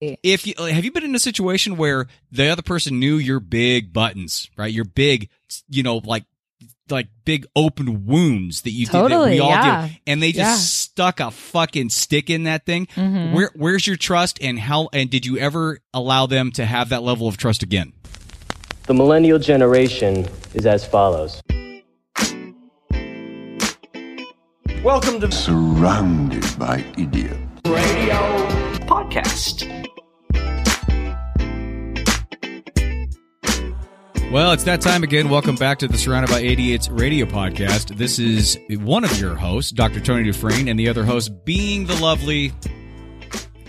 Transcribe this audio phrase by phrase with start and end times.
[0.00, 3.92] if you have you been in a situation where the other person knew your big
[3.92, 4.72] buttons, right?
[4.72, 5.28] Your big,
[5.68, 6.24] you know, like
[6.88, 9.86] like big open wounds that you did that Totally, we all yeah.
[9.88, 10.56] do, and they just Yeah.
[10.56, 12.86] stuck a fucking stick in that thing.
[12.96, 13.32] Mhm.
[13.32, 17.02] Where where's your trust, and how and did you ever allow them to have that
[17.02, 17.92] level of trust again?
[18.86, 21.40] The millennial generation is as follows.
[24.82, 27.36] Welcome to Surrounded by idiots.
[27.66, 28.16] Radio
[28.88, 29.86] Podcast.
[34.30, 35.28] Well, it's that time again.
[35.28, 37.96] Welcome back to the Surrounded by Idiots radio podcast.
[37.96, 39.98] This is one of your hosts, Dr.
[39.98, 42.52] Tony Dufresne, and the other host being the lovely.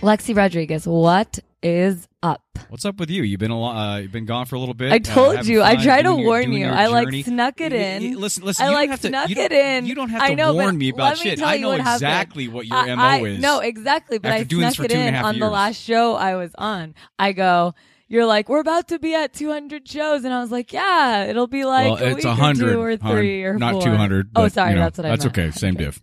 [0.02, 2.42] Lexi Rodriguez, what is up?
[2.68, 3.24] What's up with you?
[3.24, 4.92] You've been a lo- uh, you've been gone for a little bit.
[4.92, 5.62] I uh, told having you.
[5.64, 6.66] I tried to your- warn you.
[6.68, 7.22] I like journey.
[7.24, 8.20] snuck it Y- y- in.
[8.20, 8.64] Listen, listen.
[8.64, 9.86] I you like to, snuck you it in.
[9.86, 11.42] You don't have I to know, warn me about me shit.
[11.42, 11.96] I know what happened.
[11.96, 13.40] exactly what your I- mo I- is.
[13.40, 14.18] No, exactly.
[14.18, 16.52] But After I snuck it two and a in on the last show I was
[16.56, 16.94] on.
[17.18, 17.74] I go,
[18.12, 21.46] you're like, we're about to be at 200 shows, and I was like, yeah, it'll
[21.46, 23.82] be like well, a it's week a or hundred two or three or not four.
[23.82, 24.28] two hundred.
[24.36, 25.38] Oh, sorry, you know, that's what I That's meant.
[25.38, 25.50] okay.
[25.50, 25.84] Same Okay.
[25.86, 26.00] diff.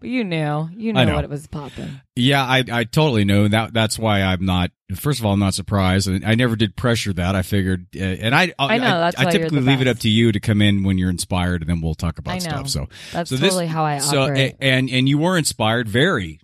[0.00, 1.14] But you knew, you I knew know.
[1.14, 2.00] what it was popping.
[2.16, 3.72] Yeah, I I totally know that.
[3.72, 4.70] That's why I'm not.
[4.94, 6.06] First of all, I'm not surprised.
[6.06, 7.34] and I never did pressure that.
[7.34, 9.98] I figured, uh, and I I know, that's I, why you're typically leave it up
[10.00, 12.68] to you to come in when you're inspired, and then we'll talk about I stuff.
[12.68, 14.56] So That's so this- totally how I so operate.
[14.60, 16.40] a- and and you were inspired, very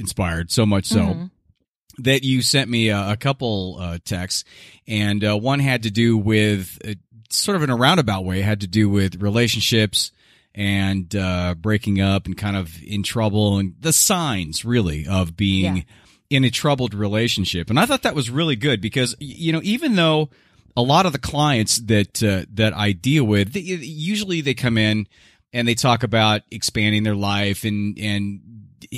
[0.00, 1.00] inspired, so much so.
[1.00, 1.30] Mhm.
[1.98, 4.44] That you sent me a, a couple uh, texts,
[4.86, 6.94] and uh, one had to do with uh,
[7.30, 10.12] sort of in a roundabout way, had to do with relationships
[10.54, 15.76] and uh, breaking up and kind of in trouble and the signs really of being
[15.76, 15.82] Yeah.
[16.30, 17.70] in a troubled relationship.
[17.70, 20.30] And I thought that was really good because you know even though
[20.76, 24.78] a lot of the clients that uh, that I deal with, they, usually they come
[24.78, 25.06] in
[25.52, 28.40] and they talk about expanding their life and and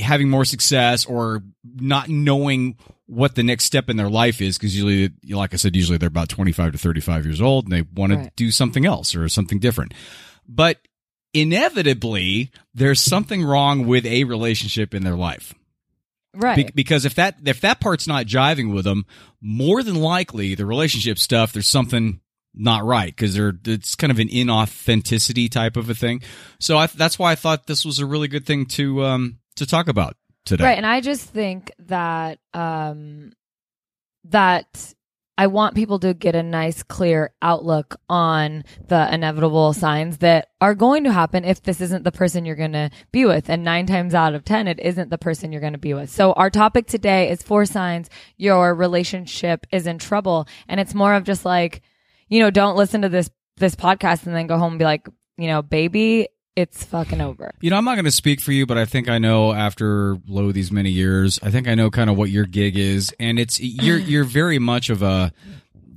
[0.03, 4.75] having more success or not knowing what the next step in their life is because
[4.75, 8.13] usually like I said usually they're about 25 to 35 years old and they want
[8.13, 9.93] to do something else or something different.
[10.49, 10.79] But
[11.35, 15.55] inevitably there's something wrong with a relationship in their life.
[16.35, 16.67] right.
[16.67, 19.05] Be- because if that if that part's not jiving with them,
[19.41, 22.21] more than likely the relationship stuff there's something
[22.55, 26.23] not right because they're it's kind of an inauthenticity type of a thing.
[26.61, 29.67] So I, that's why I thought this was a really good thing to um to
[29.67, 30.65] talk about today.
[30.65, 33.33] Right, and I just think that um
[34.25, 34.95] that
[35.39, 40.75] I want people to get a nice clear outlook on the inevitable signs that are
[40.75, 43.87] going to happen if this isn't the person you're going to be with and 9
[43.87, 46.11] times out of 10 it isn't the person you're going to be with.
[46.11, 51.15] So our topic today is four signs your relationship is in trouble and it's more
[51.15, 51.83] of just like
[52.29, 55.09] you know don't listen to this this podcast and then go home and be like,
[55.39, 57.55] you know, baby, it's fucking over.
[57.61, 60.19] You know, I'm not going to speak for you, but I think I know after
[60.29, 63.39] lo these many years, I think I know kind of what your gig is, and
[63.39, 65.33] it's you're you're very much of a,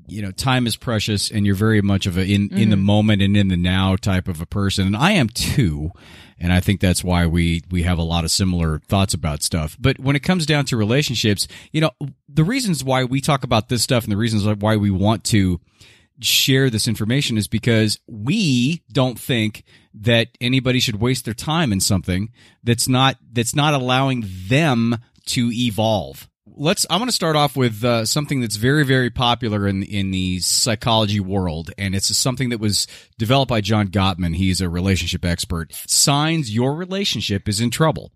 [0.07, 2.83] you know, time is precious, and you're very much of a in in the mm.
[2.83, 5.91] moment and in the now type of a person, and I am too,
[6.39, 9.75] and I think that's why we we have a lot of similar thoughts about stuff.
[9.79, 11.91] But when it comes down to relationships, you know,
[12.29, 15.59] the reasons why we talk about this stuff and the reasons why we want to
[16.21, 21.79] share this information is because we don't think that anybody should waste their time in
[21.79, 22.31] something
[22.63, 26.29] that's not that's not allowing them to evolve.
[26.57, 26.85] Let's.
[26.89, 30.39] I'm going to start off with uh, something that's very, very popular in in the
[30.39, 32.87] psychology world, and it's something that was
[33.17, 34.35] developed by John Gottman.
[34.35, 35.73] He's a relationship expert.
[35.87, 38.11] Signs your relationship is in trouble.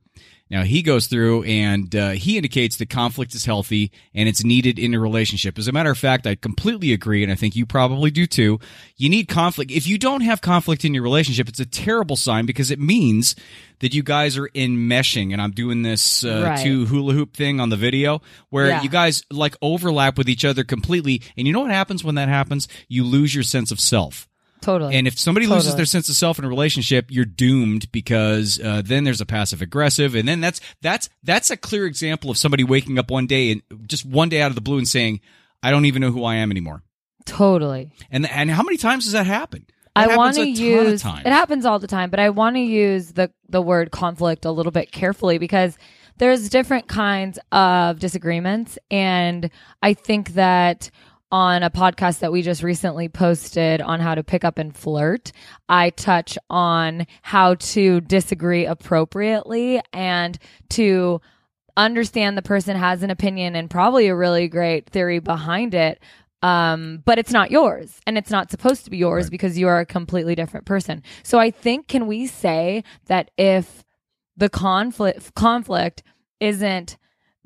[0.49, 4.79] Now he goes through and uh, he indicates that conflict is healthy and it's needed
[4.79, 5.57] in a relationship.
[5.59, 8.59] As a matter of fact, I completely agree, and I think you probably do too.
[8.97, 9.71] You need conflict.
[9.71, 13.35] If you don't have conflict in your relationship, it's a terrible sign because it means
[13.79, 15.31] that you guys are enmeshing.
[15.33, 16.63] And I'm doing this uh, Right.
[16.63, 18.81] two hula hoop thing on the video where Yeah.
[18.81, 21.21] you guys like overlap with each other completely.
[21.37, 22.67] And you know what happens when that happens?
[22.87, 24.28] You lose your sense of self.
[24.61, 24.95] Totally.
[24.95, 28.81] And if somebody loses their sense of self in a relationship, you're doomed because uh,
[28.83, 32.63] then there's a passive aggressive, and then that's that's that's a clear example of somebody
[32.63, 35.21] waking up one day and just one day out of the blue and saying,
[35.63, 36.83] "I don't even know who I am anymore."
[37.29, 37.91] totally.
[38.11, 39.65] And and how many times does that happen?
[39.95, 42.29] That I want to a ton of use it happens all the time, but I
[42.29, 45.77] want to use the the word conflict a little bit carefully because
[46.17, 49.49] there's different kinds of disagreements and
[49.81, 50.89] I think that
[51.31, 55.31] on a podcast that we just recently posted on how to pick up and flirt,
[55.67, 60.37] I touch on how to disagree appropriately and
[60.69, 61.21] to
[61.77, 66.01] understand the person has an opinion and probably a really great theory behind it.
[66.41, 69.79] Um but it's not yours and it's not supposed to be yours because you are
[69.79, 71.03] a completely different person.
[71.23, 73.83] So i think can we say that if
[74.37, 76.01] the conflict conflict
[76.39, 76.97] isn't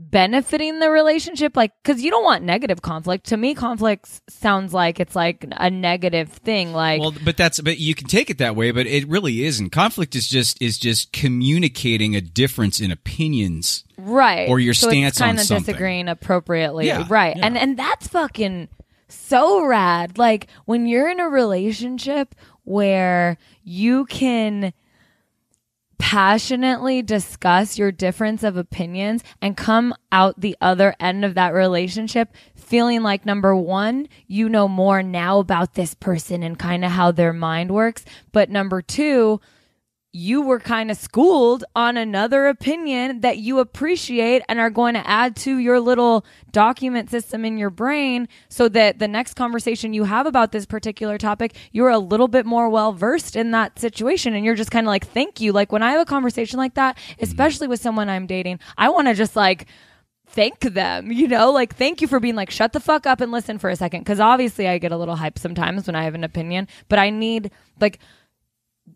[0.10, 5.00] benefiting the relationship like because you don't want negative conflict to me conflict sounds like
[5.00, 8.56] it's like a negative thing like Well, but that's but you can take it that
[8.56, 9.70] way, but it really isn't.
[9.70, 13.84] Conflict is just is just communicating a difference in opinions.
[13.98, 15.66] right or your so stance it's on kind of something.
[15.74, 17.46] disagreeing appropriately Yeah, right yeah.
[17.46, 18.68] and and that's fucking
[19.10, 22.34] so rad like when you're in a relationship
[22.64, 24.74] where you can
[26.04, 32.36] passionately discuss your difference of opinions and come out the other end of that relationship
[32.56, 37.10] feeling like number one, you know more now about this person and kind of how
[37.10, 38.04] their mind works.
[38.34, 39.40] But number two,
[40.16, 45.08] you were kind of schooled on another opinion that you appreciate and are going to
[45.10, 50.04] add to your little document system in your brain so that the next conversation you
[50.04, 54.36] have about this particular topic, you're a little bit more well versed in that situation.
[54.36, 55.52] And you're just kind of like, thank you.
[55.52, 57.24] Like when I have a conversation like that, mm-hmm.
[57.24, 59.66] especially with someone I'm dating, I want to just like,
[60.28, 63.32] thank them, you know, like thank you for being like, shut the fuck up and
[63.32, 64.04] listen for a second.
[64.04, 67.10] Cause obviously I get a little hype sometimes when I have an opinion, but I
[67.10, 67.50] need
[67.80, 68.00] like,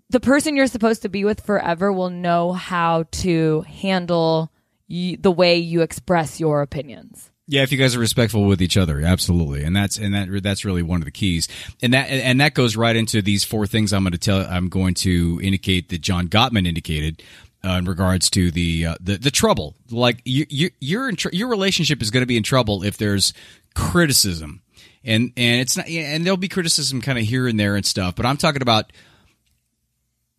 [0.10, 4.52] the person you're supposed to be with forever will know how to handle
[4.90, 7.30] y- the way you express your opinions.
[7.50, 10.66] Yeah, if you guys are respectful with each other, absolutely, and that's and that that's
[10.66, 11.48] really one of the keys,
[11.82, 14.42] and that and that goes right into these four things I'm going to tell.
[14.42, 17.24] I'm going to indicate that John Gottman indicated
[17.64, 19.76] uh, in regards to the uh, the the trouble.
[19.90, 22.98] Like you, you you're in tr- your relationship is going to be in trouble if
[22.98, 23.34] there's
[23.76, 24.62] criticism,
[25.06, 28.16] and and it's not and there'll be criticism kind of here and there and stuff.
[28.16, 28.92] But I'm talking about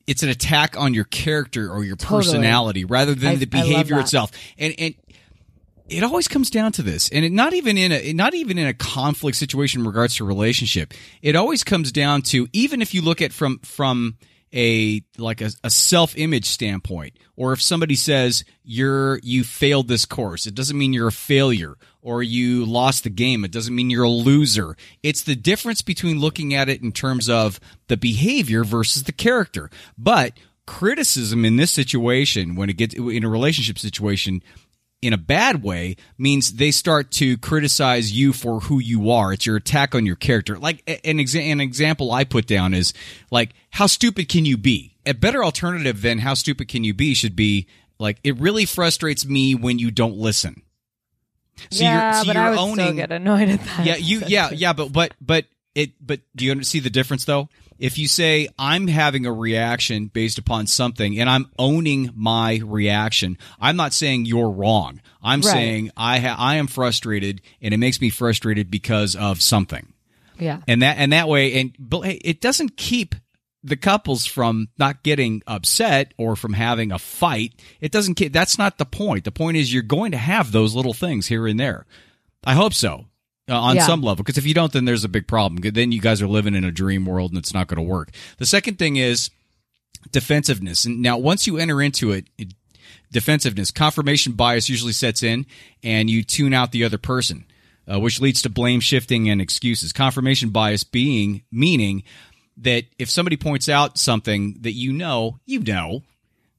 [0.09, 2.23] it's an attack on your character or your Totally.
[2.25, 4.33] personality rather than I- the behavior itself.
[4.59, 4.95] And and
[5.89, 8.67] it always comes down to this and it, not even in a not even in
[8.67, 13.01] a conflict situation in regards to relationship it always comes down to even if you
[13.01, 14.17] look at from from
[14.55, 17.19] a like a, a self-image standpoint.
[17.37, 21.77] Or if somebody says you're you failed this course it doesn't mean you're a failure
[22.01, 23.45] or you lost the game.
[23.45, 24.77] It doesn't mean you're a loser.
[25.03, 29.69] It's the difference between looking at it in terms of the behavior versus the character.
[29.97, 30.33] But
[30.67, 34.43] criticism in this situation when it gets in a relationship situation
[35.01, 39.33] in a bad way means they start to criticize you for who you are.
[39.33, 40.59] It's your attack on your character.
[40.59, 42.93] Like an, exa- an example I put down is
[43.31, 44.97] like, how stupid can you be?
[45.07, 47.67] A better alternative than how stupid can you be should be
[47.99, 50.63] like, it really frustrates me when you don't listen.
[51.71, 53.87] So yeah, you're, so but you're I would owning, so get annoyed at that.
[53.87, 57.49] yeah, you, yeah, yeah, but, but, but it, but do you see the difference though?
[57.79, 63.39] If you say I'm having a reaction based upon something and I'm owning my reaction,
[63.61, 65.01] I'm not saying you're wrong.
[65.23, 65.53] I'm Right.
[65.53, 69.93] saying I ha- I am frustrated and it makes me frustrated because of something.
[70.39, 70.61] yeah.
[70.69, 73.15] And that and that way and but hey, it doesn't keep
[73.65, 77.55] the couples from not getting upset or from having a fight.
[77.81, 79.25] It doesn't keep that's not the point.
[79.25, 81.85] The point is you're going to have those little things here and there.
[82.45, 83.07] I hope so.
[83.49, 83.87] Uh, on Yeah.
[83.87, 86.29] some level because if you don't then there's a big problem then you guys are
[86.29, 89.31] living in a dream world and it's not going to work the second thing is
[90.13, 92.55] defensiveness and now once you enter into it, it
[93.11, 95.47] defensiveness confirmation bias usually sets in
[95.83, 97.45] and you tune out the other person
[97.91, 102.03] uh, which leads to blame shifting and excuses confirmation bias being meaning
[102.57, 106.03] that if somebody points out something that you know you know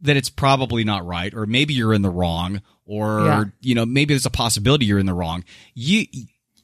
[0.02, 3.44] that it's probably not right or maybe you're in the wrong or Yeah.
[3.62, 5.44] you know maybe there's a possibility you're in the wrong
[5.76, 6.06] you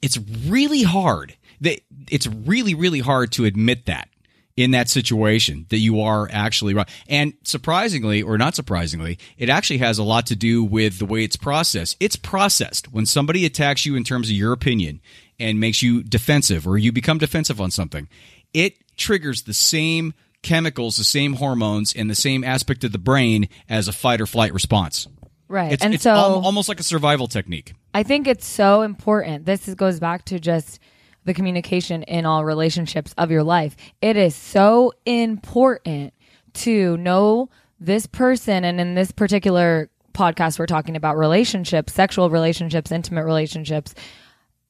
[0.06, 4.08] it's really hard that it's really really hard to admit that
[4.56, 6.88] in that situation that you are actually right.
[7.08, 11.24] And surprisingly or not surprisingly it actually has a lot to do with the way
[11.24, 11.96] it's processed.
[11.98, 12.92] It's processed.
[12.92, 15.00] When somebody attacks you in terms of your opinion
[15.40, 18.08] and makes you defensive or you become defensive on something
[18.54, 23.48] it triggers the same chemicals the same hormones and the same aspect of the brain
[23.68, 25.08] as a fight or flight response
[25.48, 25.72] Right.
[25.72, 29.46] it's, and it's so al- almost like a survival technique I think it's so important.
[29.46, 30.80] This is, goes back to just
[31.24, 33.74] the communication in all relationships of your life.
[34.02, 36.12] It is so important
[36.54, 37.48] to know
[37.80, 43.94] this person, and in this particular podcast, we're talking about relationships, sexual relationships, intimate relationships.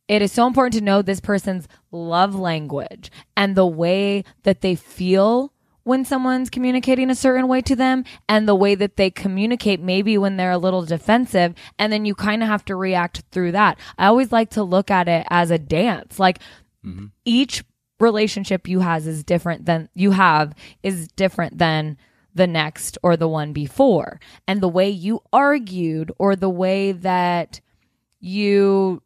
[0.07, 4.77] It is so important to know this person's love language and the way that they
[4.77, 5.53] feel
[5.87, 10.19] when someone's communicating a certain way to them and the way that they communicate maybe
[10.19, 13.79] when they're a little defensive and then you kind of have to react through that.
[13.97, 16.19] I always like to look at it as a dance.
[16.19, 16.41] Like
[16.85, 17.07] mm-hmm.
[17.25, 17.63] each
[18.01, 21.99] relationship you has is different than you have is different than
[22.35, 24.19] the next or the one before.
[24.49, 27.61] And the way you argued or the way that
[28.19, 29.03] you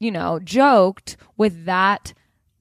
[0.00, 2.12] you know, joked with that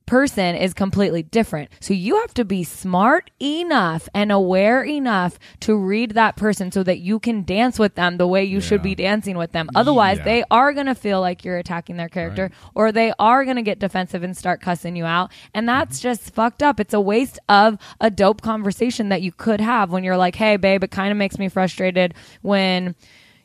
[0.07, 1.69] person is completely different.
[1.79, 6.81] So you have to be smart enough and aware enough to read that person so
[6.83, 9.69] that you can dance with them the way you should be dancing with them.
[9.75, 10.23] Otherwise, Yeah.
[10.23, 13.61] they are going to feel like you're attacking their character or they are going to
[13.61, 15.31] get defensive and start cussing you out.
[15.53, 16.03] And that's Mm-hmm.
[16.09, 16.79] just fucked up.
[16.79, 20.57] It's a waste of a dope conversation that you could have when you're like, hey,
[20.57, 22.95] babe, it kind of makes me frustrated when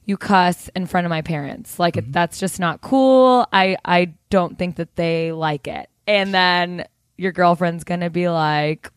[0.05, 1.79] you cuss in front of my parents.
[1.79, 2.11] Like Mm-hmm.
[2.11, 3.47] it, that's just not cool.
[3.53, 5.89] I I don't think that they like it.
[6.07, 6.85] And then
[7.17, 8.91] your girlfriend's going to be like,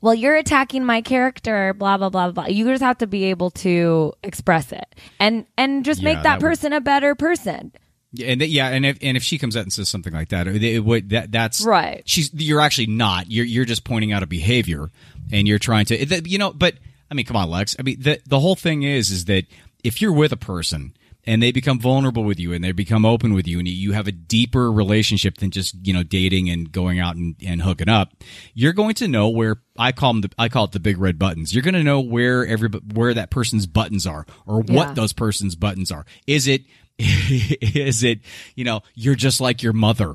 [0.00, 2.46] well, you're attacking my character, blah blah blah blah.
[2.46, 6.22] You just have to be able to express it and and just Yeah, make that,
[6.24, 7.72] that would- person a better person.
[8.16, 10.46] Yeah, and yeah, and if and if she comes out and says something like that,
[10.46, 12.02] it, it would that that's Right.
[12.06, 13.28] She's you're actually not.
[13.28, 14.90] You're you're just pointing out a behavior,
[15.32, 16.52] and you're trying to you know.
[16.52, 16.74] But
[17.10, 17.74] I mean, come on, Lex.
[17.76, 19.46] I mean, the the whole thing is is that
[19.82, 20.94] if you're with a person
[21.26, 24.06] and they become vulnerable with you and they become open with you and you have
[24.06, 28.12] a deeper relationship than just you know dating and going out and, and hooking up
[28.54, 31.18] you're going to know where i call them the, i call it the big red
[31.18, 34.92] buttons you're going to know where every where that person's buttons are or what Yeah.
[34.94, 36.62] those person's buttons are is it
[36.98, 38.20] is it
[38.54, 40.14] you know you're just like your mother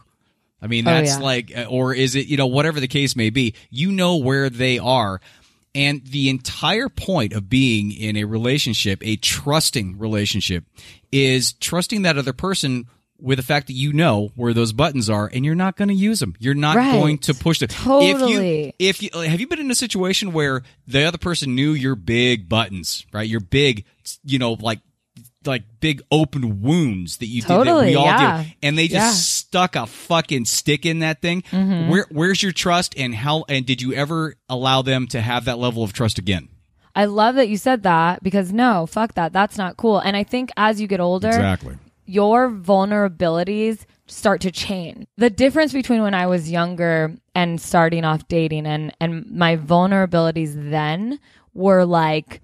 [0.62, 1.20] I mean, Oh, that's yeah.
[1.24, 4.78] like, or is it, you know, whatever the case may be, you know where they
[4.78, 5.22] are.
[5.76, 10.64] And the entire point of being in a relationship, a trusting relationship,
[11.12, 12.88] is trusting that other person
[13.22, 15.94] with the fact that you know where those buttons are and you're not going to
[15.94, 16.36] use them.
[16.40, 16.94] You're not Right.
[16.94, 17.68] going to push them.
[17.68, 18.74] Totally.
[18.80, 21.72] If you, if you, have you been in a situation where the other person knew
[21.74, 23.28] your big buttons, right?
[23.28, 23.86] Your big,
[24.24, 24.80] you know, like,
[25.50, 28.44] like big open wounds that you did that Totally, we all yeah.
[28.44, 29.02] do, and they just Yeah.
[29.08, 29.14] Mm-hmm.
[29.16, 31.44] stuck a fucking stick in that thing.
[31.52, 35.58] Where where's your trust and how and did you ever allow them to have that
[35.60, 36.48] level of trust again?
[36.96, 39.32] I love that you said that because no, fuck that.
[39.34, 40.00] That's not cool.
[40.00, 41.78] And I think as you get older, Exactly.
[42.06, 45.06] your vulnerabilities start to change.
[45.18, 50.54] The difference between when I was younger and starting off dating and and my vulnerabilities
[50.72, 51.20] then
[51.54, 52.42] were like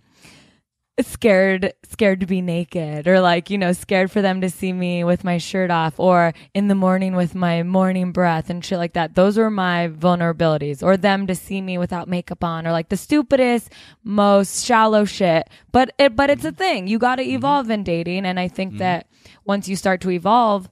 [1.02, 5.04] scared scared to be naked or like you know scared for them to see me
[5.04, 8.94] with my shirt off or in the morning with my morning breath and shit like
[8.94, 9.16] that.
[9.16, 12.98] Those were my vulnerabilities or them to see me without makeup on or like the
[12.98, 13.72] stupidest
[14.04, 15.50] most shallow shit.
[15.72, 16.58] But it but it's a mm-hmm.
[16.58, 16.88] thing.
[16.88, 17.36] You got to mm-hmm.
[17.36, 18.26] evolve in dating.
[18.26, 18.80] And i think mm-hmm.
[18.80, 19.08] that
[19.44, 20.70] once you start to evolve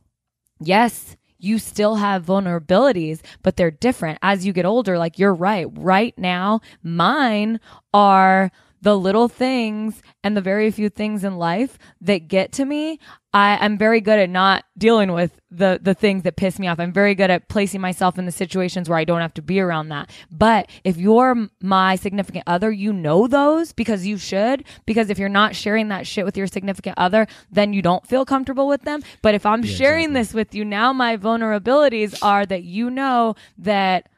[0.60, 4.18] yes you still have vulnerabilities, but they're different.
[4.22, 4.98] As you get older.
[4.98, 5.68] Like you're right.
[5.74, 7.60] Right now, mine
[7.94, 8.50] are
[8.84, 13.00] the little things and the very few things in life that get to me.
[13.34, 16.82] I, I'm very good at not dealing with the, the things that piss me off.
[16.82, 19.62] I'm very good at placing myself in the situations where I don't have to be
[19.62, 20.12] around that.
[20.30, 24.66] But if you're my significant other, you know those because you should.
[24.86, 28.25] Because if you're not sharing that shit with your significant other, then you don't feel
[28.25, 29.02] comfortable with them.
[29.22, 34.10] But if I'm sharing this with you now, my vulnerabilities are that you know that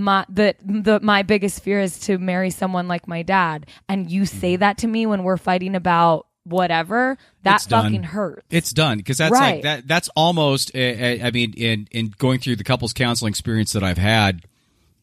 [0.00, 4.26] my that the my biggest fear is to marry someone like my dad and you
[4.26, 7.84] say that to me when we're fighting about whatever that It's done.
[7.84, 9.56] fucking hurts It's done because that's Right.
[9.56, 9.86] like that.
[9.86, 10.74] That's almost.
[10.74, 14.42] Uh, uh, I mean, in in going through the couples counseling experience that I've had,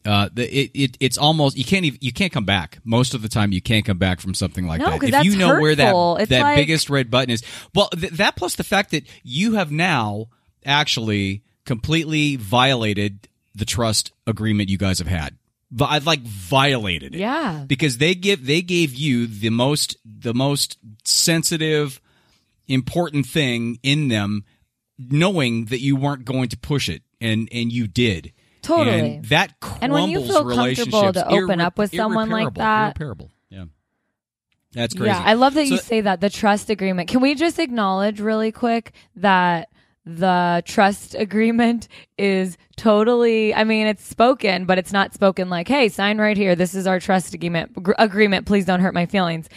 [0.04, 2.78] uh, the, it, it it's almost you can't even you can't come back.
[2.84, 5.02] Most of the time, you can't come back from something like No, that.
[5.14, 7.42] if you know where that It's that like- biggest red button is,
[7.74, 10.26] well, th- that plus the fact that you have now
[10.66, 13.28] actually completely violated
[13.58, 15.36] the trust agreement you guys have had.
[15.70, 17.18] Vi- I've like violated it.
[17.18, 17.64] Yeah.
[17.66, 22.00] Because they give they gave you the most the most sensitive
[22.66, 24.44] important thing in them
[24.98, 28.32] knowing that you weren't going to push it and and you did.
[28.62, 29.16] Totally.
[29.16, 32.86] and that crumbles And when you feel comfortable to open up with someone like that-
[32.98, 33.30] irreparable.
[33.50, 33.64] Yeah.
[34.72, 35.08] That's crazy.
[35.10, 37.08] Yeah, I love that you say that the trust agreement.
[37.08, 39.68] Can we just acknowledge really quick that
[40.08, 41.86] the trust agreement
[42.16, 46.56] is totally I mean it's spoken but it's not spoken like hey sign right here.
[46.56, 48.46] This is our trust agreement gr- agreement.
[48.46, 49.48] Please don't hurt my feelings.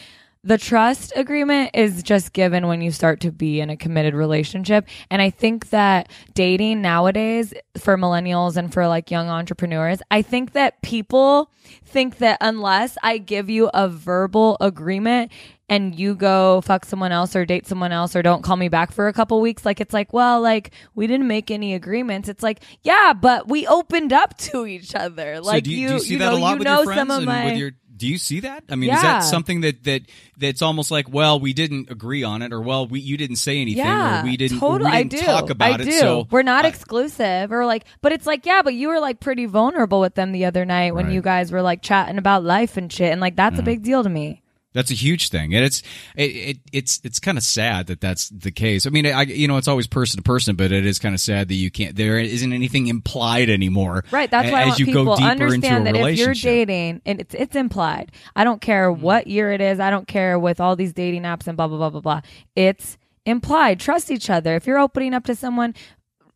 [0.44, 4.88] The trust agreement is just given when you start to be in a committed relationship.
[5.12, 10.52] And I think that dating nowadays for millennials and for like young entrepreneurs I think
[10.52, 11.50] that people
[11.86, 15.32] think that unless I give you a verbal agreement
[15.72, 18.92] and you go fuck someone else or date someone else or don't call me back
[18.92, 22.44] for a couple weeks like it's like well like we didn't make any agreements it's
[22.44, 26.00] like yeah but we opened up to each other so like do you, do you
[26.00, 27.58] see know that a lot you with know your friends some of and my with
[27.58, 30.02] your do you see that i mean is that something that that
[30.38, 33.62] that's almost like well we didn't agree on it or well we you didn't say
[33.62, 34.92] anything yeah, or we didn't, totally.
[34.92, 35.26] we didn't I do.
[35.26, 36.00] talk about I it do.
[36.00, 39.20] so we're not I- exclusive, or like, but it's like, yeah, but you were like
[39.20, 41.14] pretty vulnerable with them the other night when Right.
[41.14, 43.66] you guys were like chatting about life and shit, and like that's a mm-hmm.
[43.66, 44.41] big deal to me.
[44.74, 45.84] That's a huge thing, and it's
[46.16, 48.88] it, it it's it's kind of sad that that's the case.
[48.88, 51.20] I mean, I you know it's always person to person, but it is kind of
[51.22, 51.96] sad that you can't.
[51.96, 54.06] There isn't anything implied anymore.
[54.12, 54.32] Right.
[54.32, 56.32] That's why I as you people go deeper into a understand that if you're.
[56.34, 56.48] Mm-hmm.
[56.48, 58.12] dating, and it's it's implied.
[58.36, 59.80] I don't care what year it is.
[59.80, 62.22] I don't care with all these dating apps and blah blah blah blah blah.
[62.56, 63.80] It's implied.
[63.80, 64.56] Trust each other.
[64.56, 65.76] If you're opening up to someone,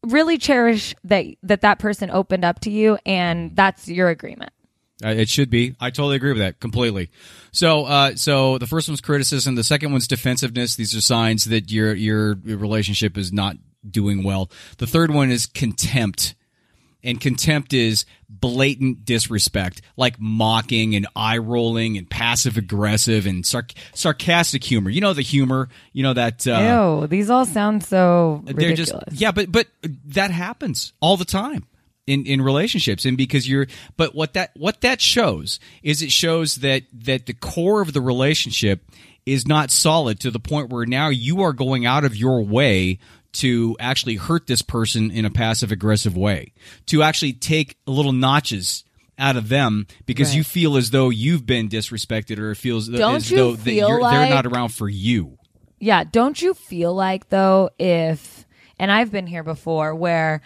[0.04, 4.52] really cherish that that that person opened up to you, and that's your agreement.
[5.04, 5.76] Uh, it should be.
[5.80, 7.10] I totally agree with that completely.
[7.52, 9.56] So, uh, so the first one's criticism.
[9.56, 10.76] The second one's defensiveness.
[10.76, 13.58] These are signs that your your, relationship is not
[13.90, 14.50] doing well.
[14.78, 16.36] The third one is contempt,
[17.04, 23.76] and contempt is blatant disrespect, like mocking and eye rolling and passive aggressive and sarc-
[23.94, 24.90] sarcastic humor.
[24.90, 25.68] You know the humor.
[25.92, 26.48] You know that.
[26.48, 28.92] Uh, Ew, these all sound so they're ridiculous.
[28.92, 29.68] just yeah but but
[30.06, 31.68] that happens all the time
[32.08, 33.06] in in relationships.
[33.06, 37.34] And because you're but what that what that shows is it shows that that the
[37.34, 38.84] core of the relationship
[39.26, 43.00] is not solid to the point where now you are going out of your way
[43.34, 46.54] to actually hurt this person in a passive aggressive way
[46.86, 48.84] to actually take little notches
[49.18, 53.16] out of them because you feel as though you've been disrespected or it feels Don't
[53.16, 55.38] as though that you're, they're not around for you.
[55.80, 58.46] Yeah, don't you feel like though if
[58.78, 60.42] and I've been here before where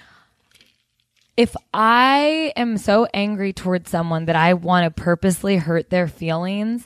[1.39, 6.85] if I am so angry towards someone that I want to purposely hurt their feelings,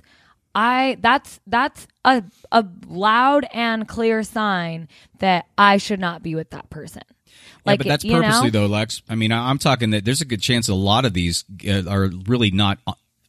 [0.54, 6.52] I that's that's a a loud and clear sign that I should not be with
[6.52, 7.02] that person.
[7.66, 8.22] Like yeah, but that's you know?
[8.22, 9.02] purposely though, Lex.
[9.10, 11.90] I mean, I- I'm talking that there's a good chance a lot of these uh,
[11.90, 12.78] are really not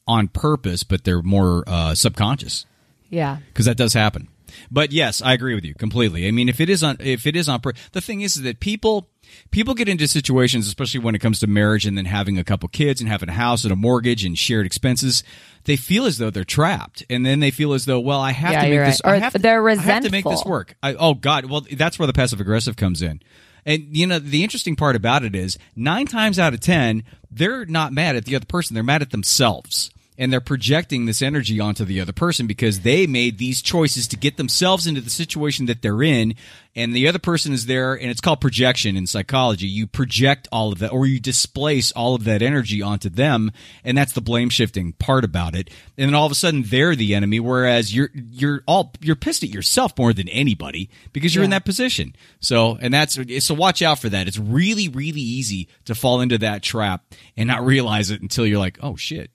[0.07, 2.67] on purpose, but they're more uh, subconscious
[3.09, 3.39] Yeah.
[3.49, 4.29] because that does happen.
[4.71, 6.27] But yes, I agree with you completely.
[6.29, 7.61] I mean, if it is on, if it is on,
[7.93, 9.09] the thing is that people,
[9.51, 12.69] people get into situations, especially when it comes to marriage and then having a couple
[12.69, 15.25] kids and having a house and a mortgage and shared expenses.
[15.65, 18.53] They feel as though they're trapped, and then they feel as though, well, I have
[18.53, 19.01] Yeah, to make this.
[19.05, 19.13] right.
[19.15, 19.91] I Or have to, they're resentful.
[19.91, 20.77] I have to make this work.
[20.83, 23.23] I, oh God, well, that's where the passive aggressive comes in.
[23.67, 27.65] And you know, the interesting part about it is nine times out of ten, they're
[27.65, 29.91] not mad at the other person; they're mad at themselves.
[30.17, 34.17] And they're projecting this energy onto the other person because they made these choices to
[34.17, 36.35] get themselves into the situation that they're in.
[36.77, 39.67] And the other person is there, and it's called projection in psychology.
[39.67, 43.53] You project all of that, or you displace all of that energy onto them,
[43.85, 45.71] and that's the blame shifting part about it.
[45.97, 49.45] And then all of a sudden, they're the enemy, whereas you're you're all you're pissed
[49.45, 52.17] at yourself more than anybody because you're in that position.
[52.41, 54.27] So, and that's so watch out for that.
[54.27, 57.05] It's really, really easy to fall into that trap
[57.37, 59.31] and not realize it until you're like, oh shit,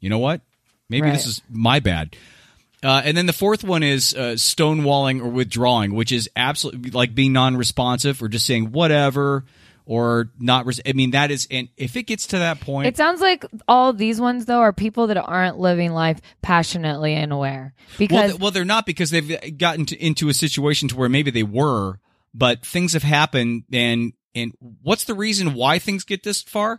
[0.00, 0.40] you know what?
[0.88, 2.16] Maybe this is my bad.
[2.82, 7.14] Uh, and then the fourth one is uh, stonewalling or withdrawing, which is absolutely like
[7.14, 9.44] being non-responsive or just saying whatever
[9.86, 10.66] or not.
[10.66, 13.44] Res- I mean, that is, and if it gets to that point, It sounds like
[13.66, 17.74] all these ones though are people that aren't living life passionately and aware.
[17.76, 21.08] Well, Because th- well, they're not because they've gotten to, into a situation to where
[21.08, 21.98] maybe they were,
[22.34, 26.78] but things have happened, and and what's the reason why things get this far?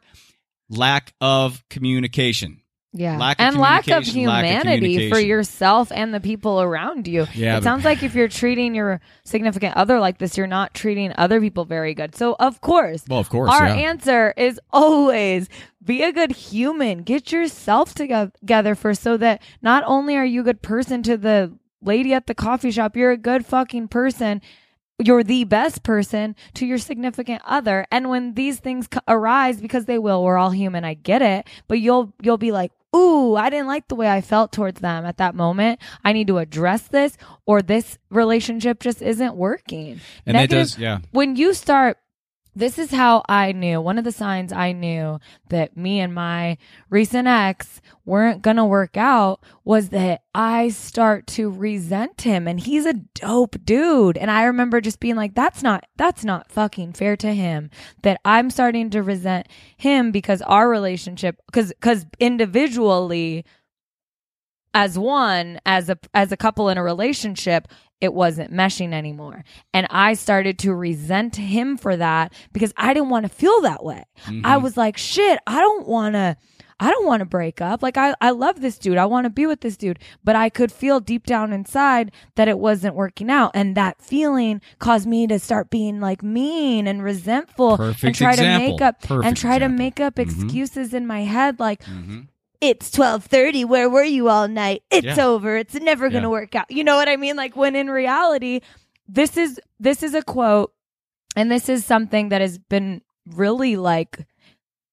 [0.69, 2.61] Lack of communication.
[2.93, 3.17] Yeah.
[3.17, 7.27] Lack and lack of communication, lack of humanity for yourself and the people around you.
[7.33, 11.13] Yeah, it sounds like if you're treating your significant other like this, you're not treating
[11.17, 12.15] other people very good.
[12.15, 13.75] So, of course, Well, of course, our yeah.
[13.75, 15.49] answer is always
[15.83, 17.03] be a good human.
[17.03, 21.53] Get yourself together first so that not only are you a good person to the
[21.81, 24.41] lady at the coffee shop, you're a good fucking person
[24.99, 27.85] you're the best person to your significant other.
[27.91, 31.47] And when these things arise because they will we're all human i get it.
[31.67, 35.05] But you'll you'll be like ooh i didn't like the way i felt towards them
[35.05, 35.79] at that moment.
[36.03, 39.99] I need to address this or this relationship just isn't working.
[40.25, 40.99] And it does- yeah.
[41.11, 41.97] when you start
[42.57, 46.57] this is how I knew one of the signs I knew that me and my
[46.89, 52.59] recent ex weren't going to work out was that I start to resent him and
[52.59, 54.17] he's a dope dude.
[54.17, 57.69] And I remember just being like that's not that's not fucking fair to him
[58.01, 63.45] that I'm starting to resent him because our relationship cuz cuz individually
[64.73, 67.67] as one as a as a couple in a relationship
[67.99, 69.43] it wasn't meshing anymore.
[69.73, 73.83] And i started to resent him for that because i didn't want to feel that
[73.83, 74.03] way.
[74.43, 76.37] I was like shit i don't want to
[76.79, 77.81] i don't want to break up.
[77.81, 78.97] Like i i love this dude.
[78.97, 79.97] I want to be with this dude.
[80.23, 83.51] But i could feel deep down inside that it wasn't working out.
[83.55, 88.35] And that feeling caused me to start being like mean and resentful and Perfect try
[88.35, 90.21] to make up and Perfect try to make up Mhm.
[90.23, 91.81] excuses in my head like
[92.61, 95.25] it's 12:30 where were you all night it's Yeah.
[95.25, 96.31] over it's never going to Yeah.
[96.31, 98.61] work out you know what i mean like when in reality
[99.07, 100.73] this is this is a quote
[101.35, 104.25] and this is something that has been really like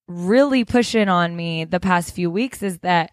[0.06, 3.10] really pushing on me the past few weeks is that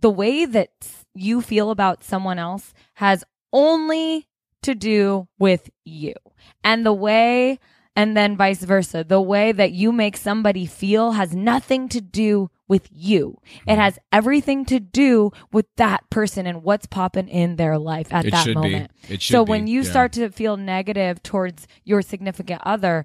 [0.00, 0.70] the way that
[1.14, 4.28] you feel about someone else has only
[4.62, 6.14] to do with you.
[6.62, 7.58] And the way,
[7.96, 12.50] and then vice versa, the way that you make somebody feel has nothing to do
[12.68, 13.38] with you.
[13.66, 13.80] It mm-hmm.
[13.80, 18.30] has everything to do with that person and what's popping in their life at It
[18.32, 18.90] that moment.
[19.08, 19.90] It should so be, when you yeah.
[19.90, 23.04] start to feel negative towards your significant other,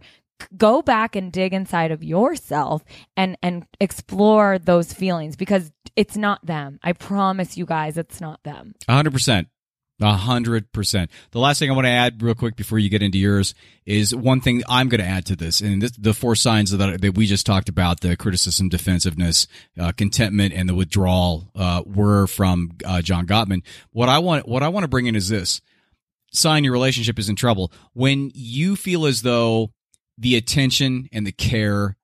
[0.58, 2.84] go back and dig inside of yourself
[3.18, 6.80] and and explore those feelings because it's not them.
[6.84, 8.76] I promise you guys it's not them.
[8.88, 9.50] Hundred percent.
[10.02, 11.12] A hundred percent.
[11.32, 13.54] The last thing I want to add real quick before you get into yours
[13.86, 17.02] is one thing I'm going to add to this, and this, the four signs that
[17.02, 19.46] that we just talked about: the criticism, defensiveness,
[19.78, 23.62] uh, contentment, and the withdrawal uh, were from uh, John Gottman.
[23.92, 25.60] What I want, what I want to bring in is this:
[26.32, 29.72] sign your relationship is in trouble when you feel as though
[30.18, 31.98] the attention and the care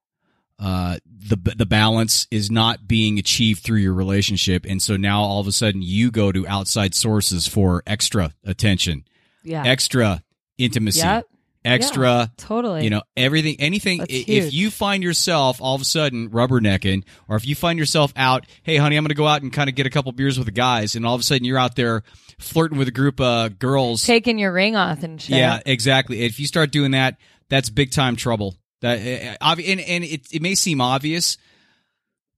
[0.59, 5.39] uh, the the balance is not being achieved through your relationship, and so now all
[5.39, 9.03] of a sudden you go to outside sources for extra attention,
[9.43, 9.63] Yeah.
[9.65, 10.23] extra
[10.57, 11.25] intimacy, Yep.
[11.65, 12.31] extra.
[12.37, 12.83] Totally.
[12.85, 13.97] You know everything, anything.
[13.99, 14.43] That's i- huge.
[14.45, 18.45] If you find yourself all of a sudden rubbernecking, or if you find yourself out,
[18.63, 20.45] hey honey, I'm going to go out and kind of get a couple beers with
[20.45, 22.03] the guys, and all of a sudden you're out there
[22.39, 25.37] flirting with a group of girls, taking your ring off and shit.
[25.37, 26.21] yeah, exactly.
[26.21, 27.17] If you start doing that,
[27.49, 28.55] that's big time trouble.
[28.81, 31.38] That uh, and and it it may seem obvious,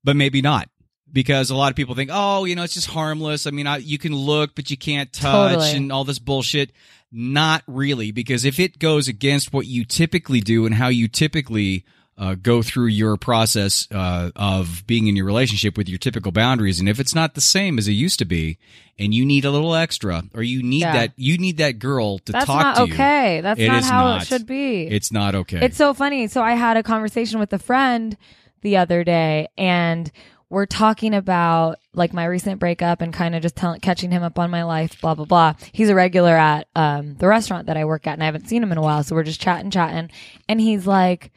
[0.03, 0.69] but maybe not.
[1.09, 3.47] Because a lot of people think, oh, you know, it's just harmless.
[3.47, 5.71] I mean, I, you can look, but you can't touch, Totally.
[5.71, 6.73] and all this bullshit.
[7.13, 11.85] Not really, because if it goes against what you typically do and how you typically
[12.17, 16.79] uh, go through your process uh, of being in your relationship with your typical boundaries,
[16.79, 18.57] and if it's not the same as it used to be,
[18.99, 20.93] and you need a little extra, or you need Yeah.
[20.93, 22.93] that, you need that girl to That's talk to you.
[22.93, 23.41] okay.
[23.41, 24.21] That's It not how not.
[24.23, 24.87] it should be.
[24.87, 25.59] It's not okay.
[25.63, 26.27] It's so funny.
[26.27, 28.17] So I had a conversation with a friend
[28.61, 30.11] the other day and
[30.49, 34.39] we're talking about like my recent breakup and kind of just tell- catching him up
[34.39, 35.53] on my life, blah, blah, blah.
[35.73, 38.63] He's a regular at um, the restaurant that I work at and I haven't seen
[38.63, 39.03] him in a while.
[39.03, 40.09] So we're just chatting, chatting.
[40.49, 41.31] And he's like,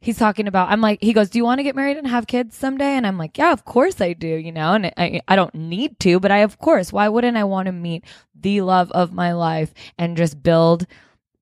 [0.00, 2.26] he's talking about, I'm like, he goes, do you want to get married and have
[2.26, 2.96] kids someday?
[2.96, 6.00] And I'm like, yeah, of course I do, you know, and I, I don't need
[6.00, 9.32] to, but I, of course, why wouldn't I want to meet the love of my
[9.32, 10.86] life and just build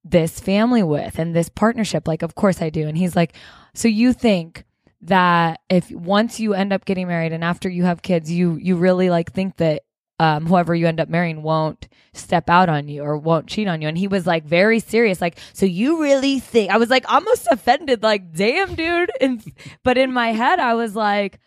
[0.04, 3.34] this family with and this partnership like of course i do and he's like
[3.74, 4.64] so you think
[5.02, 8.76] that if once you end up getting married and after you have kids you you
[8.76, 9.82] really like think that
[10.18, 13.80] um, whoever you end up marrying won't step out on you or won't cheat on
[13.80, 13.88] you.
[13.88, 17.46] And he was like very serious, like, so you really think I was like almost
[17.50, 19.10] offended, like, damn, dude.
[19.20, 19.42] And
[19.82, 21.38] but in my head, I was like,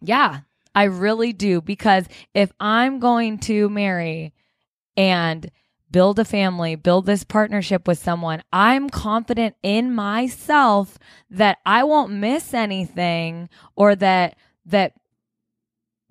[0.00, 0.40] yeah,
[0.74, 1.60] I really do.
[1.60, 4.32] Because if I'm going to marry
[4.96, 5.50] and
[5.90, 10.98] build a family, build this partnership with someone, I'm confident in myself
[11.30, 14.94] that I won't miss anything or that that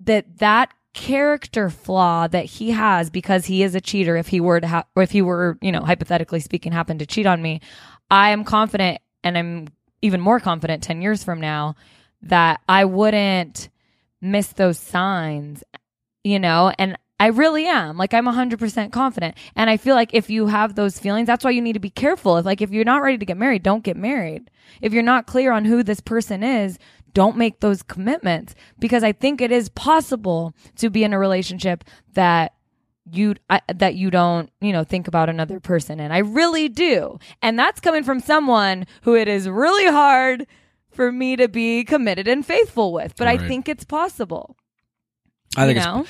[0.00, 4.58] that that character flaw that he has because he is a cheater if he were
[4.58, 7.60] to have if he were, you know, hypothetically speaking happen to cheat on me,
[8.10, 9.68] I am confident and I'm
[10.00, 11.76] even more confident 10 years from now
[12.22, 13.68] that I wouldn't
[14.22, 15.62] miss those signs,
[16.24, 17.98] you know, and I really am.
[17.98, 19.36] Like I'm 100% confident.
[19.54, 21.90] And I feel like if you have those feelings, that's why you need to be
[21.90, 22.38] careful.
[22.38, 24.50] If like if you're not ready to get married, don't get married.
[24.80, 26.78] If you're not clear on who this person is,
[27.16, 31.82] don't make those commitments because I think it is possible to be in a relationship
[32.12, 32.52] that
[33.10, 37.18] you I, that you don't you know think about another person and I really do.
[37.40, 40.46] And that's coming from someone who it is really hard
[40.90, 43.16] for me to be committed and faithful with.
[43.16, 44.58] But I think it's possible
[45.56, 46.06] I think you know?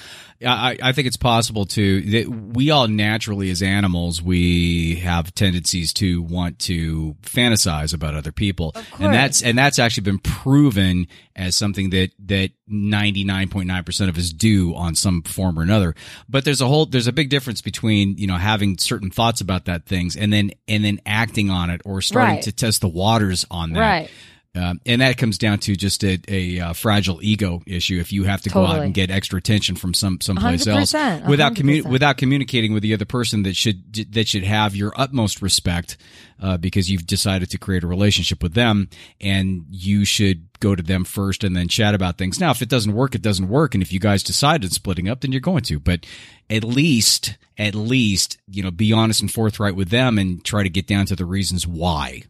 [0.46, 5.94] I, I think it's possible to that we all naturally as animals we have tendencies
[5.94, 11.54] to want to fantasize about other people and that's and that's actually been proven as
[11.54, 15.94] something that that 99.9% of us do on some form or another
[16.28, 19.64] but there's a whole there's a big difference between you know having certain thoughts about
[19.64, 22.42] that things and then and then acting on it or starting Right.
[22.44, 24.10] to test the waters on that Right.
[24.56, 27.98] Um, and that comes down to just a, a uh, fragile ego issue.
[28.00, 31.28] If you have to go out and get extra attention from some someplace else 100%,
[31.28, 35.42] without commu- without communicating with the other person that should that should have your utmost
[35.42, 35.98] respect,
[36.40, 38.88] uh, because you've decided to create a relationship with them,
[39.20, 42.40] and you should go to them first and then chat about things.
[42.40, 45.20] Now, if it doesn't work, it doesn't work, and if you guys decided splitting up,
[45.20, 45.78] then you're going to.
[45.78, 46.06] But
[46.48, 50.70] at least, at least, you know, be honest and forthright with them, and try to
[50.70, 52.22] get down to the reasons why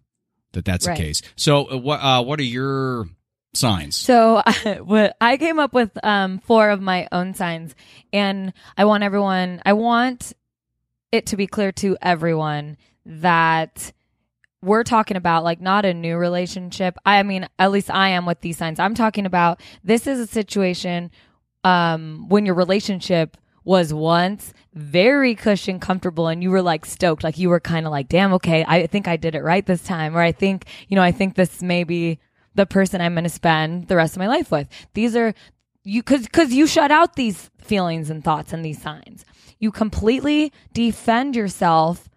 [0.52, 0.96] that that's Right.
[0.96, 1.22] the case.
[1.36, 3.08] So, uh, what uh, what are your
[3.54, 3.96] signs?
[3.96, 4.42] So
[4.84, 7.74] what I came up with um, four of my own signs,
[8.12, 9.62] and I want everyone.
[9.64, 10.32] I want
[11.12, 13.92] it to be clear to everyone that
[14.62, 16.96] we're talking about like not a new relationship.
[17.04, 18.80] I mean, at least I am with these signs.
[18.80, 21.10] I'm talking about this is a situation
[21.62, 27.24] um, when your relationship was once very cushy and comfortable and you were like stoked,
[27.24, 29.82] like you were kind of like, damn, okay, I think I did it right this
[29.82, 30.16] time.
[30.16, 32.20] Or I think, you know, I think this may be
[32.54, 34.68] the person I'm going to spend the rest of my life with.
[34.94, 35.34] These are
[35.82, 39.24] you, cause, cause you shut out these feelings and thoughts and these signs.
[39.58, 42.08] You completely defend yourself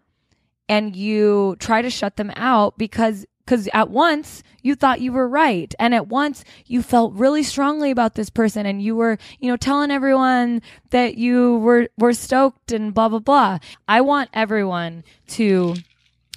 [0.67, 5.27] and you try to shut them out because because at once you thought you were
[5.27, 9.49] right and at once you felt really strongly about this person and you were you
[9.49, 13.57] know telling everyone that you were were stoked and blah blah blah
[13.87, 15.73] i want everyone to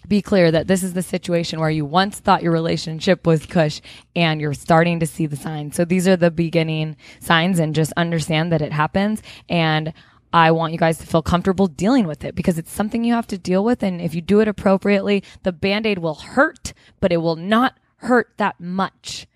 [0.08, 3.82] be clear that this is the situation where you once thought your relationship was cush
[4.16, 5.76] and you're starting to see the signs.
[5.76, 9.22] So these are the beginning signs and just understand that it happens.
[9.48, 9.92] And
[10.32, 13.26] I want you guys to feel comfortable dealing with it because it's something you have
[13.28, 13.82] to deal with.
[13.82, 17.78] And if you do it appropriately, the band aid will hurt, but it will not
[17.96, 19.26] hurt that much.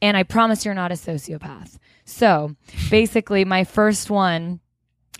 [0.00, 1.78] And I promise you're not a sociopath.
[2.04, 2.56] So
[2.90, 4.60] basically, my first one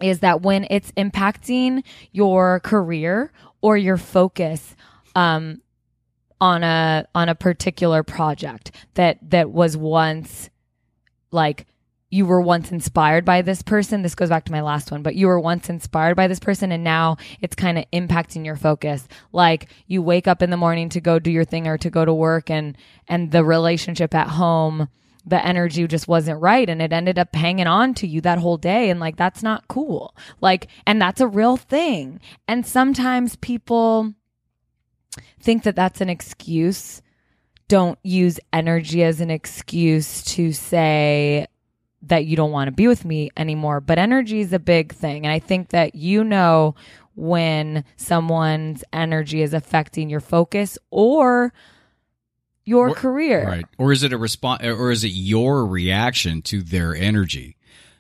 [0.01, 4.77] is that when it's impacting your career or your focus,
[5.15, 5.63] um,
[6.41, 10.51] on a on a particular project that that was once
[11.31, 11.67] like
[12.17, 14.01] you were once inspired by this person.
[14.01, 16.73] This goes back to my last one, but you were once inspired by this person
[16.73, 19.07] and now it's kind of impacting your focus.
[19.33, 22.07] Like you wake up in the morning to go do your thing or to go
[22.07, 22.75] to work and,
[23.07, 24.89] and the relationship at home,
[25.27, 28.57] the energy just wasn't right and it ended up hanging on to you that whole
[28.57, 28.89] day.
[28.89, 30.17] And like, that's not cool.
[30.41, 32.21] Like, and that's a real thing.
[32.49, 34.15] And sometimes people
[35.39, 37.03] think that that's an excuse.
[37.69, 41.47] Don't use energy as an excuse to say,
[42.03, 43.81] that you don't want to be with me anymore.
[43.81, 45.25] But energy is a big thing.
[45.27, 46.75] And I think that you know
[47.15, 51.53] when someone's energy is affecting your focus or
[52.65, 53.47] your Or- career.
[53.47, 53.67] Right.
[53.79, 57.57] Or is it a response or is it your reaction to their energy?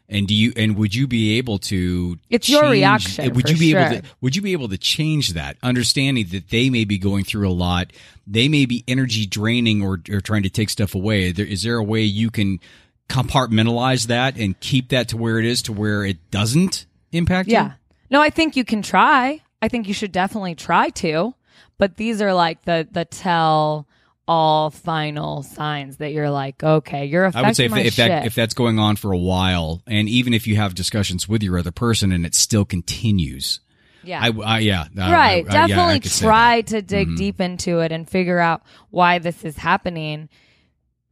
[0.08, 3.74] And do you and would you be able to It's your reaction, Would you be
[3.74, 5.56] able to would you be able to change that?
[5.64, 7.92] Understanding that they may be going through a lot,
[8.24, 11.32] they may be energy draining or, or trying to take stuff away.
[11.32, 12.60] There, is there a way you can
[13.08, 17.62] compartmentalize that and keep that to where it is to where it doesn't impact Yeah.
[17.62, 17.68] you?
[17.68, 17.74] Yeah.
[18.10, 19.40] No, I think you can try.
[19.60, 21.34] I think you should definitely try to.
[21.78, 23.86] But these are like the the tell
[24.28, 27.94] all final signs that you're like, okay, you're affecting I would say if, my if
[27.94, 28.08] shit.
[28.08, 31.42] that if that's going on for a while, and even if you have discussions with
[31.42, 33.60] your other person and it still continues,
[34.02, 34.20] yeah.
[34.22, 36.62] I, I yeah, right I- I- yeah, definitely say try.
[36.62, 36.74] Mm-hmm.
[36.76, 40.28] to dig deep into it and figure out why this is happening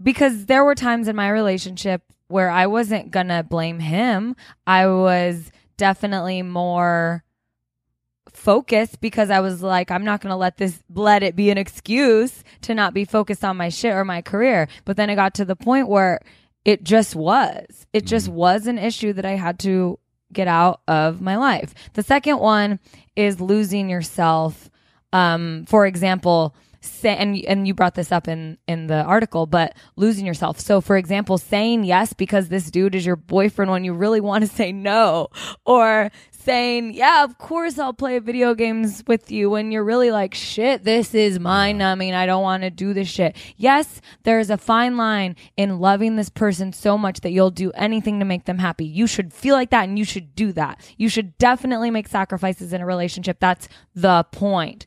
[0.04, 4.36] because there were times in my relationship where i wasn't gonna blame him
[4.66, 7.24] i was definitely more
[8.30, 12.42] focused because i was like i'm not gonna let this let it be an excuse
[12.60, 15.44] to not be focused on my shit or my career but then it got to
[15.44, 16.20] the point where
[16.64, 18.36] it just was it just Mm-hmm.
[18.36, 19.98] was an issue that i had to
[20.32, 21.72] get out of my life.
[21.92, 22.80] The second one
[23.14, 24.68] is losing yourself.
[25.12, 29.76] Um, for example, say, and and you brought this up in in the article, but
[29.96, 30.60] losing yourself.
[30.60, 34.42] So, for example, saying yes because this dude is your boyfriend when you really want
[34.44, 35.28] to say no,
[35.64, 40.34] or saying yeah, of course I'll play video games with you when you're really like
[40.34, 40.84] shit.
[40.84, 42.14] This is mind numbing.
[42.14, 43.36] I don't want to do this shit.
[43.56, 47.70] Yes, there is a fine line in loving this person so much that you'll do
[47.72, 48.84] anything to make them happy.
[48.84, 50.80] You should feel like that and you should do that.
[50.96, 53.38] You should definitely make sacrifices in a relationship.
[53.40, 54.86] That's the point.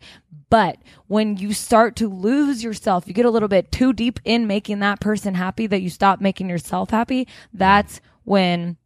[0.50, 4.48] But when you start to lose yourself, you get a little bit too deep in
[4.48, 7.28] making that person happy that you stop making yourself happy.
[7.54, 8.78] That's when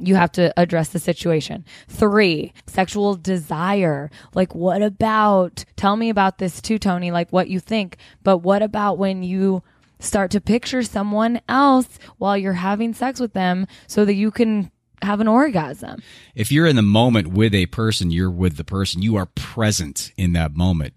[0.00, 1.64] you have to address the situation.
[1.88, 4.10] Three, sexual desire.
[4.34, 8.62] Like, what about, tell me about this too, Tony, like what you think, but what
[8.62, 9.62] about when you
[10.00, 14.70] start to picture someone else while you're having sex with them so that you can
[15.02, 16.02] have an orgasm?
[16.34, 19.02] If you're in the moment with a person, you're with the person.
[19.02, 20.94] You are present in that moment.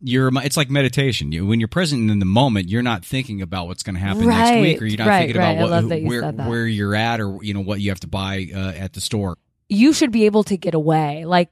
[0.00, 0.30] You're.
[0.42, 1.30] It's like meditation.
[1.30, 4.26] You, when you're present in the moment, you're not thinking about what's going to happen
[4.26, 5.52] next week, or you're not right, thinking right.
[5.52, 8.48] about what, you where where you're at, or you know what you have to buy
[8.54, 9.38] uh, at the store.
[9.68, 11.24] you should be able to get away.
[11.24, 11.50] Like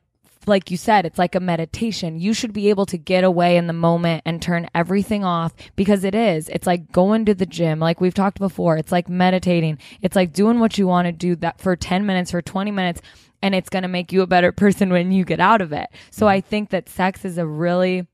[0.51, 2.21] like you said, it's like a meditation.
[2.21, 6.05] You should be able to get away in the moment and turn everything off because
[6.05, 6.51] it is.
[6.51, 7.79] It's like going to the gym.
[7.79, 8.77] Like we've talked before.
[8.77, 9.79] It's like meditating.
[10.03, 13.01] It's like doing what you want to do that for 10 minutes, for 20 minutes,
[13.41, 15.89] and it's going to make you a better person when you get out of it.
[16.11, 16.33] So mm-hmm.
[16.33, 18.07] I think that sex is a really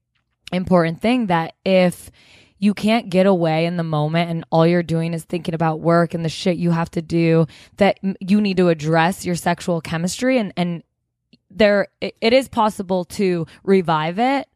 [0.52, 2.12] important thing that if
[2.58, 6.14] you can't get away in the moment and all you're doing is thinking about work
[6.14, 7.46] and the shit you have to do
[7.76, 10.82] that you need to address your sexual chemistry and and
[11.50, 14.48] there it, it is possible to revive it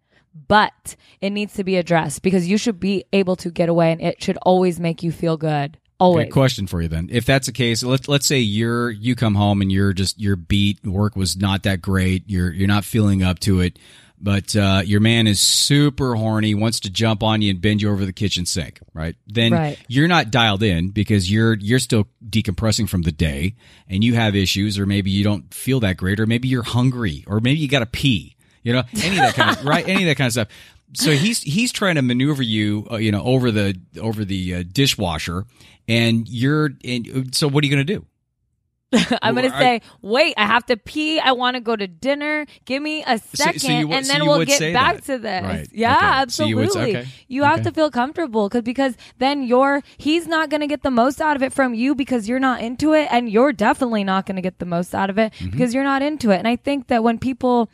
[0.49, 4.01] but it needs to be addressed because you should be able to get away and
[4.01, 6.25] it should always make you feel good Always.
[6.25, 7.11] Okay, question for you then.
[7.13, 10.35] If that's the case, let's let's say you're you come home and you're just you're
[10.35, 13.79] beat, work was not that great, you're you're not feeling up to it,
[14.21, 17.91] but uh, your man is super horny, wants to jump on you and bend you
[17.91, 19.17] over the kitchen sink, right?
[19.27, 19.79] Then Right.
[19.89, 23.55] you're not dialed in because you're you're still decompressing from the day
[23.89, 27.25] and you have issues or maybe you don't feel that great or maybe you're hungry
[27.27, 28.37] or maybe you got to pee.
[28.63, 30.49] You know, any of that kind of right, any of that kind of stuff.
[30.93, 34.65] So he's he's trying to maneuver you, uh, you know, over the over the uh,
[34.71, 35.47] dishwasher,
[35.89, 38.05] and you're and so what are you going to do?
[39.23, 41.21] I'm going to say, wait, I have to pee.
[41.21, 42.45] I want to go to dinner.
[42.65, 45.05] Give me a second, so would- and then you we'll get back that.
[45.05, 45.43] to this.
[45.45, 45.69] Right.
[45.73, 46.31] Yeah, Okay.
[46.31, 46.93] So you absolutely.
[46.95, 47.09] would okay.
[47.29, 50.91] You have to feel comfortable because because then you're he's not going to get the
[50.91, 54.27] most out of it from you because you're not into it, and you're definitely not
[54.27, 55.51] going to get the most out of it Mm-hmm.
[55.51, 56.39] because you're not into it.
[56.39, 57.71] And I think that when people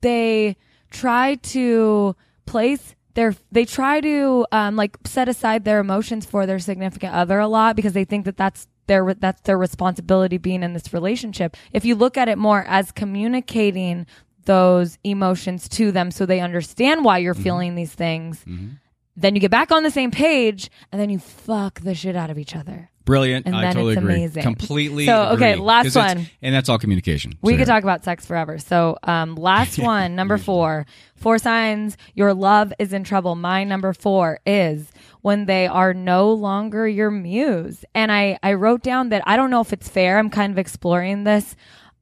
[0.00, 0.56] they
[0.90, 2.14] try to
[2.46, 7.38] place their they try to um, like set aside their emotions for their significant other
[7.38, 11.56] a lot because they think that that's their that's their responsibility being in this relationship.
[11.72, 14.06] If you look at it more as communicating
[14.46, 17.42] those emotions to them so they understand why you're mm-hmm.
[17.42, 18.68] feeling these things mm-hmm.
[19.16, 22.30] then you get back on the same page and then you fuck the shit out
[22.30, 23.46] of each other Brilliant.
[23.46, 24.14] I totally agree.
[24.16, 24.42] amazing.
[24.42, 25.06] Completely.
[25.06, 25.64] So, okay, agree.
[25.64, 26.26] last one.
[26.42, 27.34] and that's all communication.
[27.40, 28.58] We So- could talk about sex forever.
[28.58, 33.36] So, um, last one, number four, four signs your love is in trouble.
[33.36, 34.90] My number four is
[35.22, 37.84] when they are no longer your muse.
[37.94, 40.18] And I, I wrote down that I don't know if it's fair.
[40.18, 41.54] I'm kind of exploring this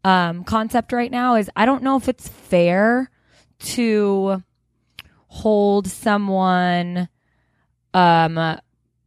[0.04, 1.34] um, concept right now.
[1.36, 3.10] Is I don't know if it's fair
[3.60, 4.42] to
[5.28, 7.08] hold someone
[7.92, 8.58] um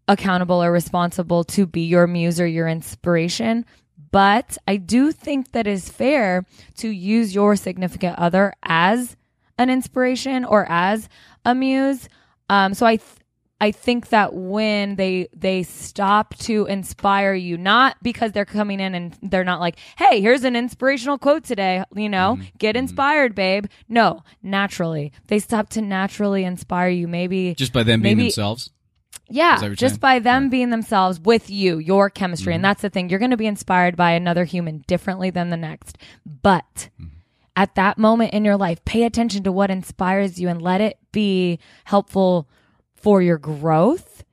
[0.07, 3.65] accountable or responsible to be your muse or your inspiration.
[4.11, 6.45] But I do think that is fair
[6.77, 9.17] to use your significant other as
[9.57, 11.09] an inspiration or as
[11.43, 12.07] a muse.
[12.49, 13.09] Um, so I, th-
[13.59, 18.93] I think that when they they stop to inspire you, not because they're coming in
[18.93, 23.65] and they're not like, "Hey, here's an inspirational quote today," you know, get inspired, babe.
[23.89, 27.07] No, naturally, they stop to naturally inspire you.
[27.07, 28.69] Maybe just by them being maybe- themselves.
[29.29, 29.99] Yeah, Is that what you're just saying?
[29.99, 32.51] by them being themselves with you, your chemistry.
[32.51, 32.55] Mm-hmm.
[32.55, 33.09] And that's the thing.
[33.09, 35.97] You're going to be inspired by another human differently than the next.
[36.25, 37.07] But Mm-hmm.
[37.55, 40.97] at that moment in your life, pay attention to what inspires you and let it
[41.11, 42.47] be helpful
[42.95, 44.23] for your growth.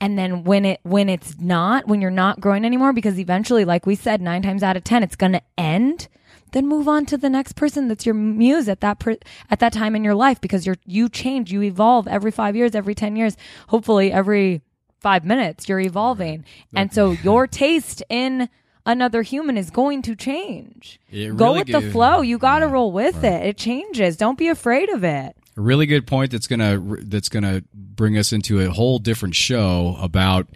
[0.00, 3.86] And then when it when it's not, when you're not growing anymore because eventually like
[3.86, 6.08] we said 9 times out of 10 it's going to end,
[6.52, 9.18] then move on to the next person that's your muse at that per-
[9.50, 12.74] at that time in your life because you're you change, you evolve every 5 years,
[12.74, 13.36] every 10 years,
[13.68, 14.62] hopefully every
[15.00, 16.44] 5 minutes you're evolving.
[16.74, 18.48] And so your taste in
[18.86, 21.00] another human is going to change.
[21.10, 22.20] It Go really with the flow.
[22.20, 23.46] You got to roll with it.
[23.46, 24.16] It changes.
[24.16, 25.36] Don't be afraid of it.
[25.56, 29.96] A really good point that's gonna that's gonna bring us into a whole different show
[30.00, 30.46] about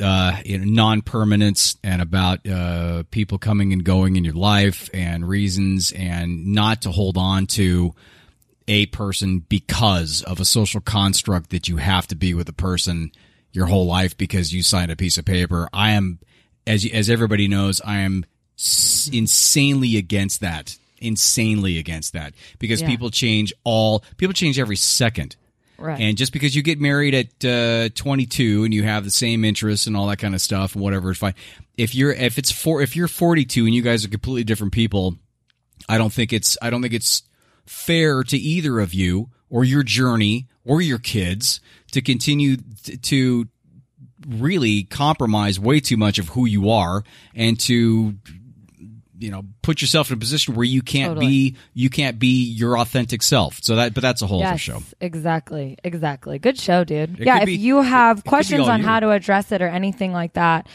[0.00, 5.28] uh, you know, non-permanence and about uh, people coming and going in your life and
[5.28, 7.94] reasons and not to hold on to
[8.68, 13.10] a person because of a social construct that you have to be with a person
[13.52, 15.68] your whole life because you signed a piece of paper.
[15.72, 16.20] I am,
[16.66, 18.24] as as everybody knows, I am
[18.58, 20.76] s- insanely against that.
[21.00, 22.88] Insanely against that because Yeah.
[22.88, 25.34] people change all people change every second.
[25.80, 25.98] Right.
[25.98, 29.86] And just because you get married at uh, 22 and you have the same interests
[29.86, 31.34] and all that kind of stuff and whatever, it's fine.
[31.76, 35.16] If you're if it's four if you're 42 and you guys are completely different people,
[35.88, 37.22] I don't think it's I don't think it's
[37.64, 41.60] fair to either of you or your journey or your kids
[41.92, 42.58] to continue
[43.02, 43.48] to
[44.28, 47.02] really compromise way too much of who you are
[47.34, 48.14] and to
[49.20, 51.26] you know put yourself in a position where you can't Totally.
[51.26, 53.58] be you can't be your authentic self.
[53.62, 54.82] So that but that's a whole other Yes, show.
[55.00, 56.38] exactly, exactly.
[56.38, 57.20] Good show, dude.
[57.20, 58.86] It yeah, if be- you have it questions all on you.
[58.86, 60.66] how to address it or anything like that,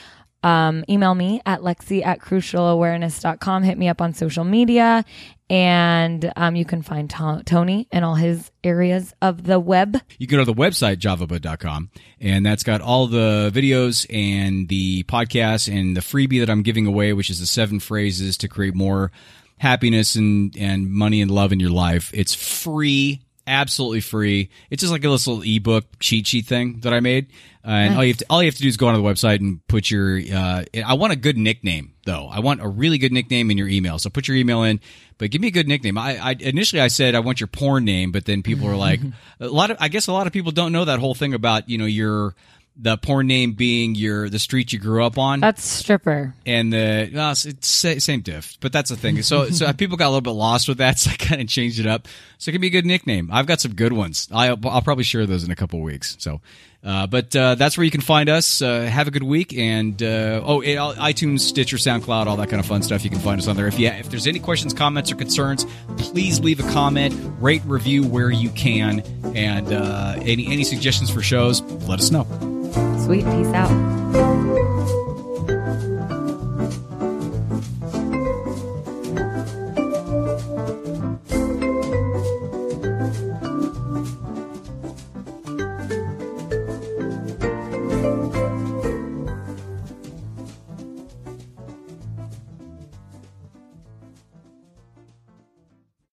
[0.43, 3.63] um, email me at lexi at crucialawareness.com.
[3.63, 5.03] Hit me up on social media.
[5.49, 9.97] And um, you can find To- Tony and all his areas of the web.
[10.17, 15.03] You can go to the website javabud.com and that's got all the videos and the
[15.03, 18.73] podcasts and the freebie that I'm giving away, which is the seven phrases to create
[18.73, 19.11] more
[19.57, 22.11] happiness and, and money and love in your life.
[22.13, 24.49] It's free, absolutely free.
[24.69, 27.27] It's just like a little ebook cheat sheet thing that I made.
[27.65, 29.07] Uh, and all you have to, all you have to do is go onto the
[29.07, 32.27] website and put your, uh, I want a good nickname though.
[32.27, 33.97] I want a really good nickname in your email.
[33.97, 34.79] So put your email in,
[35.17, 35.97] but give me a good nickname.
[35.97, 38.99] I, I initially I said I want your porn name, but then people were like,
[39.39, 41.67] a lot of, I guess a lot of people don't know that whole thing about,
[41.67, 42.35] you know, your,
[42.77, 46.33] the porn name being your, the street you grew up on That's stripper.
[46.45, 47.67] and the well, it's, it's
[48.03, 49.21] same diff, but that's the thing.
[49.21, 51.79] So so people got a little bit lost with that, so I kind of changed
[51.79, 52.07] it up.
[52.37, 53.29] So it can be a good nickname.
[53.31, 54.27] I've got some good ones.
[54.31, 56.17] I, I'll probably share those in a couple weeks.
[56.19, 56.41] So
[56.85, 58.61] Uh, but uh, that's where you can find us.
[58.61, 62.59] Uh, have a good week, and uh, oh, it, iTunes, Stitcher, SoundCloud, all that kind
[62.59, 63.03] of fun stuff.
[63.03, 63.67] You can find us on there.
[63.67, 65.65] If you if there's any questions, comments, or concerns,
[65.97, 68.99] please leave a comment, rate, review where you can,
[69.35, 72.25] and uh, any any suggestions for shows, let us know.
[73.03, 73.25] Sweet.
[73.25, 75.04] Peace out.